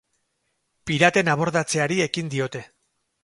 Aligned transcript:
Piraten 0.91 1.29
abordatzeari 1.35 2.01
ekin 2.09 2.35
diote. 2.37 2.63